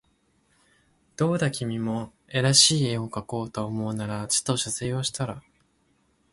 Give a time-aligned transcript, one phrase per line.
[1.15, 5.43] どうだ君も画らしい画をかこうと思うならちと写生をしたら